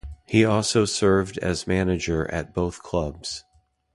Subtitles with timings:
[0.25, 3.43] He also served as manager at both clubs.